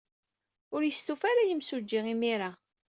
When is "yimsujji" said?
1.49-1.99